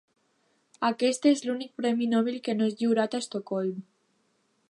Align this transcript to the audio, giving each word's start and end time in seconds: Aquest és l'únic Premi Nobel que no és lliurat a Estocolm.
Aquest 0.87 1.27
és 1.31 1.43
l'únic 1.49 1.75
Premi 1.81 2.09
Nobel 2.15 2.41
que 2.47 2.57
no 2.57 2.69
és 2.71 2.75
lliurat 2.81 3.17
a 3.19 3.23
Estocolm. 3.25 3.79